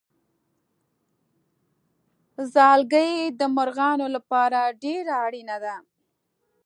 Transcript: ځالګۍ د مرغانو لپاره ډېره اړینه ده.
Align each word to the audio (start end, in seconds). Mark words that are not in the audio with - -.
ځالګۍ 2.53 3.13
د 3.39 3.41
مرغانو 3.55 4.07
لپاره 4.15 4.59
ډېره 4.83 5.13
اړینه 5.25 5.57
ده. 5.63 5.75